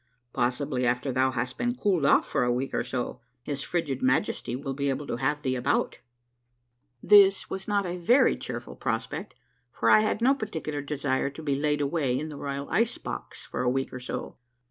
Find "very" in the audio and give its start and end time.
7.97-8.35